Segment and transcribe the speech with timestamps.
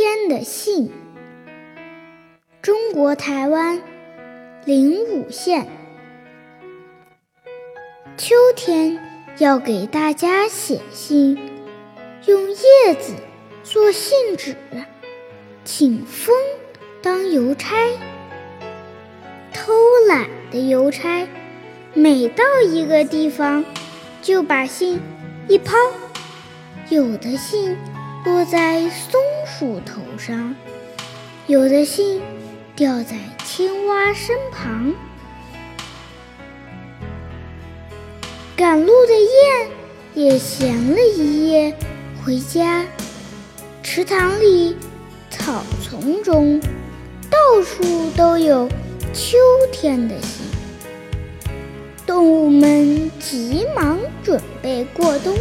[0.00, 0.92] 天的信，
[2.62, 3.82] 中国台湾
[4.64, 5.66] 灵武县，
[8.16, 8.96] 秋天
[9.38, 11.36] 要给大家写信，
[12.26, 13.14] 用叶子
[13.64, 14.54] 做信纸，
[15.64, 16.32] 请风
[17.02, 17.74] 当邮差。
[19.52, 19.72] 偷
[20.06, 21.26] 懒的邮差，
[21.92, 23.64] 每到一个地方，
[24.22, 25.00] 就把信
[25.48, 25.74] 一抛，
[26.88, 27.76] 有的信。
[28.24, 29.18] 落在松
[29.58, 30.54] 树头上，
[31.48, 32.22] 有的信
[32.76, 34.94] 掉在青蛙身旁。
[38.54, 39.68] 赶路的雁
[40.14, 41.76] 也闲了一夜，
[42.24, 42.86] 回家。
[43.82, 44.76] 池塘里、
[45.28, 46.60] 草丛中，
[47.28, 48.68] 到处都有
[49.12, 49.36] 秋
[49.72, 50.46] 天的信。
[52.06, 55.36] 动物们急忙准备过冬。